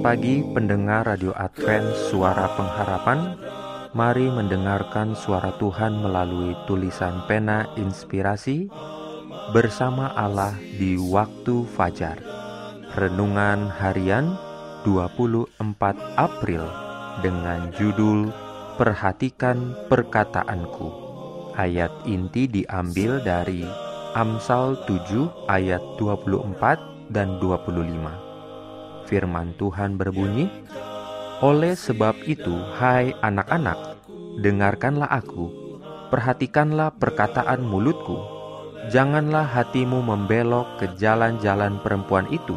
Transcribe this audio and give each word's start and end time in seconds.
Pagi 0.00 0.40
pendengar 0.56 1.04
Radio 1.04 1.36
Advent 1.36 1.92
Suara 2.08 2.48
Pengharapan. 2.56 3.36
Mari 3.92 4.32
mendengarkan 4.32 5.12
suara 5.12 5.52
Tuhan 5.60 6.00
melalui 6.00 6.56
tulisan 6.64 7.20
pena 7.28 7.68
inspirasi 7.76 8.72
Bersama 9.52 10.08
Allah 10.16 10.56
di 10.56 10.96
waktu 10.96 11.68
fajar. 11.76 12.16
Renungan 12.96 13.68
harian 13.68 14.40
24 14.88 15.52
April 16.16 16.64
Dengan 17.20 17.68
judul 17.76 18.32
Perhatikan 18.80 19.76
Perkataanku. 19.92 20.88
Ayat 21.60 21.92
inti 22.08 22.48
diambil 22.48 23.20
dari 23.20 23.68
Amsal 24.16 24.80
7 24.88 25.44
ayat 25.44 25.84
24 26.00 27.12
dan 27.12 27.36
25 27.36 28.29
Firman 29.10 29.58
Tuhan 29.58 29.98
berbunyi, 29.98 30.46
oleh 31.42 31.74
sebab 31.74 32.14
itu, 32.30 32.54
hai 32.78 33.10
anak-anak, 33.18 33.98
dengarkanlah 34.38 35.10
aku, 35.10 35.50
perhatikanlah 36.14 36.94
perkataan 36.94 37.58
mulutku, 37.58 38.22
janganlah 38.94 39.50
hatimu 39.50 39.98
membelok 39.98 40.78
ke 40.78 40.94
jalan-jalan 40.94 41.82
perempuan 41.82 42.30
itu, 42.30 42.54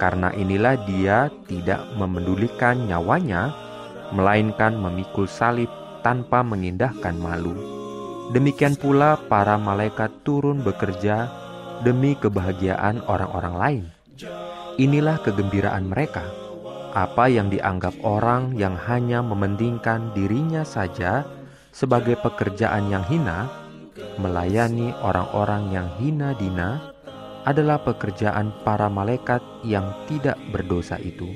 Karena 0.00 0.32
inilah 0.32 0.80
dia 0.88 1.28
tidak 1.44 1.84
memedulikan 2.00 2.88
nyawanya, 2.88 3.52
melainkan 4.16 4.80
memikul 4.80 5.28
salib 5.28 5.68
tanpa 6.00 6.40
mengindahkan 6.40 7.12
malu. 7.20 7.52
Demikian 8.32 8.80
pula 8.80 9.20
para 9.28 9.60
malaikat 9.60 10.24
turun 10.24 10.64
bekerja 10.64 11.28
demi 11.84 12.16
kebahagiaan 12.16 13.04
orang-orang 13.04 13.54
lain. 13.60 13.84
Inilah 14.80 15.20
kegembiraan 15.20 15.84
mereka. 15.84 16.24
Apa 16.96 17.28
yang 17.28 17.52
dianggap 17.52 17.92
orang 18.00 18.56
yang 18.56 18.72
hanya 18.88 19.20
mementingkan 19.20 20.16
dirinya 20.16 20.64
saja 20.64 21.28
sebagai 21.74 22.14
pekerjaan 22.22 22.86
yang 22.86 23.02
hina, 23.10 23.50
melayani 24.22 24.94
orang-orang 25.02 25.74
yang 25.74 25.90
hina 25.98 26.30
dina 26.38 26.94
adalah 27.42 27.82
pekerjaan 27.82 28.54
para 28.62 28.86
malaikat 28.86 29.42
yang 29.66 29.90
tidak 30.06 30.38
berdosa 30.54 30.96
itu. 31.02 31.26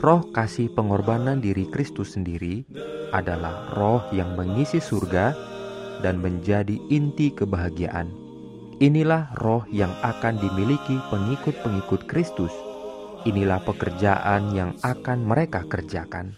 Roh 0.00 0.32
kasih 0.32 0.72
pengorbanan 0.72 1.42
diri 1.42 1.68
Kristus 1.68 2.16
sendiri 2.16 2.64
adalah 3.12 3.74
roh 3.74 4.06
yang 4.14 4.38
mengisi 4.38 4.80
surga 4.80 5.34
dan 6.00 6.22
menjadi 6.22 6.78
inti 6.88 7.34
kebahagiaan. 7.34 8.08
Inilah 8.80 9.36
roh 9.36 9.68
yang 9.68 9.92
akan 10.00 10.40
dimiliki 10.40 10.96
pengikut-pengikut 11.12 12.08
Kristus. 12.08 12.54
Inilah 13.28 13.60
pekerjaan 13.60 14.56
yang 14.56 14.72
akan 14.80 15.28
mereka 15.28 15.68
kerjakan. 15.68 16.32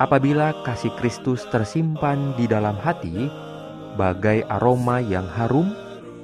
Apabila 0.00 0.56
kasih 0.64 0.96
Kristus 0.96 1.44
tersimpan 1.52 2.32
di 2.32 2.48
dalam 2.48 2.72
hati, 2.80 3.28
bagai 4.00 4.48
aroma 4.48 4.96
yang 5.04 5.28
harum, 5.28 5.68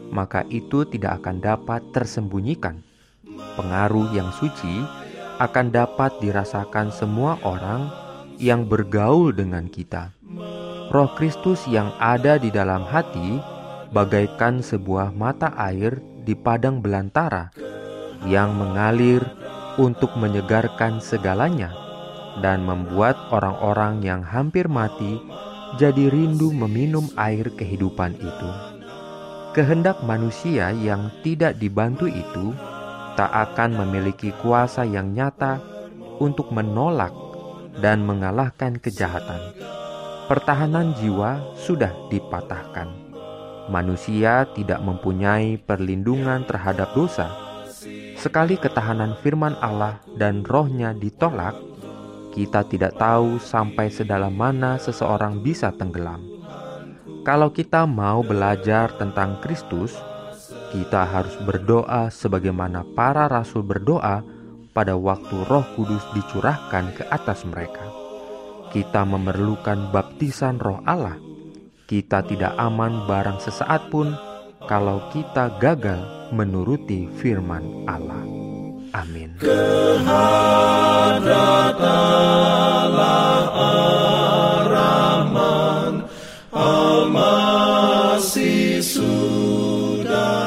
maka 0.08 0.48
itu 0.48 0.88
tidak 0.88 1.20
akan 1.20 1.44
dapat 1.44 1.84
tersembunyikan. 1.92 2.80
Pengaruh 3.56 4.16
yang 4.16 4.32
suci 4.32 4.80
akan 5.36 5.68
dapat 5.68 6.16
dirasakan 6.24 6.88
semua 6.88 7.36
orang 7.44 7.92
yang 8.40 8.64
bergaul 8.64 9.36
dengan 9.36 9.68
kita. 9.68 10.08
Roh 10.88 11.12
Kristus 11.18 11.68
yang 11.68 11.92
ada 12.00 12.40
di 12.40 12.48
dalam 12.48 12.86
hati 12.88 13.36
bagaikan 13.92 14.64
sebuah 14.64 15.12
mata 15.12 15.52
air 15.58 16.00
di 16.24 16.32
padang 16.32 16.80
belantara 16.80 17.52
yang 18.24 18.56
mengalir 18.56 19.20
untuk 19.76 20.16
menyegarkan 20.16 21.04
segalanya 21.04 21.85
dan 22.44 22.64
membuat 22.64 23.16
orang-orang 23.32 24.04
yang 24.04 24.20
hampir 24.20 24.68
mati 24.68 25.20
jadi 25.76 26.08
rindu 26.08 26.52
meminum 26.52 27.08
air 27.16 27.52
kehidupan 27.52 28.16
itu. 28.16 28.50
Kehendak 29.56 30.04
manusia 30.04 30.72
yang 30.72 31.08
tidak 31.24 31.56
dibantu 31.56 32.04
itu 32.06 32.52
tak 33.16 33.32
akan 33.32 33.80
memiliki 33.84 34.30
kuasa 34.44 34.84
yang 34.84 35.16
nyata 35.16 35.58
untuk 36.20 36.52
menolak 36.52 37.12
dan 37.80 38.04
mengalahkan 38.04 38.76
kejahatan. 38.76 39.56
Pertahanan 40.28 40.92
jiwa 40.98 41.56
sudah 41.56 41.92
dipatahkan. 42.12 42.88
Manusia 43.66 44.46
tidak 44.54 44.78
mempunyai 44.82 45.58
perlindungan 45.58 46.46
terhadap 46.46 46.92
dosa. 46.94 47.30
Sekali 48.16 48.58
ketahanan 48.58 49.14
firman 49.22 49.54
Allah 49.58 50.02
dan 50.18 50.42
rohnya 50.42 50.94
ditolak, 50.96 51.54
kita 52.36 52.68
tidak 52.68 53.00
tahu 53.00 53.40
sampai 53.40 53.88
sedalam 53.88 54.36
mana 54.36 54.76
seseorang 54.76 55.40
bisa 55.40 55.72
tenggelam. 55.72 56.20
Kalau 57.24 57.48
kita 57.48 57.88
mau 57.88 58.20
belajar 58.20 58.92
tentang 59.00 59.40
Kristus, 59.40 59.96
kita 60.70 61.08
harus 61.08 61.32
berdoa 61.40 62.12
sebagaimana 62.12 62.84
para 62.92 63.24
rasul 63.26 63.64
berdoa 63.64 64.20
pada 64.76 64.92
waktu 64.92 65.32
Roh 65.48 65.64
Kudus 65.72 66.04
dicurahkan 66.12 66.92
ke 66.92 67.08
atas 67.08 67.48
mereka. 67.48 67.88
Kita 68.68 69.08
memerlukan 69.08 69.88
baptisan 69.88 70.60
Roh 70.60 70.84
Allah. 70.84 71.16
Kita 71.88 72.20
tidak 72.20 72.52
aman 72.60 73.08
barang 73.08 73.40
sesaat 73.40 73.88
pun 73.88 74.12
kalau 74.68 75.00
kita 75.08 75.56
gagal 75.56 76.30
menuruti 76.36 77.08
firman 77.16 77.88
Allah. 77.88 78.35
Amin. 78.96 79.36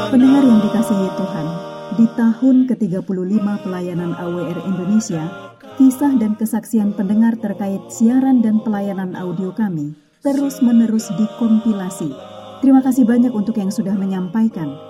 Pendengar 0.09 0.42
yang 0.42 0.62
dikasihi 0.66 1.08
Tuhan, 1.14 1.48
di 1.94 2.06
tahun 2.18 2.58
ke-35 2.66 3.46
pelayanan 3.62 4.18
AWR 4.18 4.59
Indonesia, 4.66 5.54
kisah 5.78 6.18
dan 6.18 6.34
kesaksian 6.34 6.98
pendengar 6.98 7.38
terkait 7.38 7.86
siaran 7.94 8.42
dan 8.42 8.66
pelayanan 8.66 9.14
audio 9.14 9.54
kami 9.54 9.94
terus-menerus 10.26 11.14
dikompilasi. 11.22 12.09
Terima 12.66 12.82
kasih 12.82 13.06
banyak 13.06 13.32
untuk 13.32 13.56
yang 13.62 13.70
sudah 13.70 13.94
menyampaikan 13.94 14.90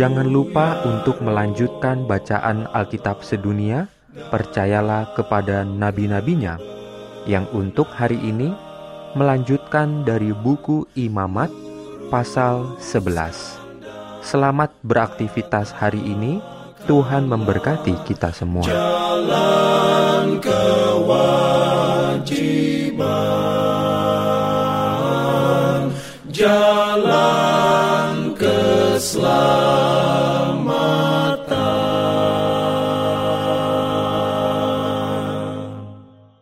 Jangan 0.00 0.32
lupa 0.32 0.80
untuk 0.88 1.20
melanjutkan 1.20 2.08
bacaan 2.08 2.64
Alkitab 2.72 3.20
sedunia. 3.20 3.84
Percayalah 4.32 5.12
kepada 5.12 5.60
nabi-nabinya 5.60 6.56
yang 7.28 7.44
untuk 7.52 7.92
hari 7.92 8.16
ini 8.16 8.48
melanjutkan 9.12 10.00
dari 10.08 10.32
buku 10.32 10.88
Imamat 10.96 11.52
pasal 12.08 12.80
11. 12.80 14.24
Selamat 14.24 14.72
beraktivitas 14.80 15.68
hari 15.76 16.00
ini. 16.00 16.40
Tuhan 16.88 17.28
memberkati 17.28 17.92
kita 18.08 18.32
semua. 18.32 18.64
Jalan 18.64 20.40
kewajiban. 20.40 21.12
Jalan 26.32 27.59
Islam. 29.00 30.69